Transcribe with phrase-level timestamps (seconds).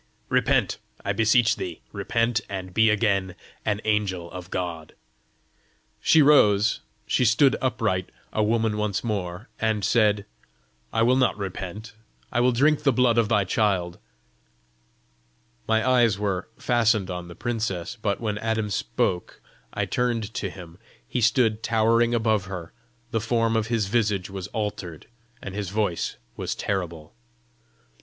[0.29, 4.95] Repent, I beseech thee; repent, and be again an angel of God!"
[6.01, 10.25] She rose, she stood upright, a woman once more, and said,
[10.91, 11.93] "I will not repent.
[12.31, 13.99] I will drink the blood of thy child."
[15.67, 19.39] My eyes were fastened on the princess; but when Adam spoke,
[19.71, 22.73] I turned to him: he stood towering above her;
[23.11, 25.05] the form of his visage was altered,
[25.43, 27.13] and his voice was terrible.